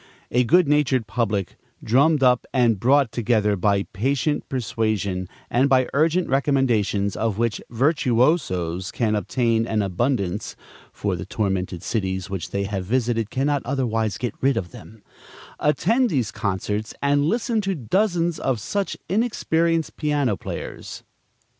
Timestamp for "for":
10.91-11.15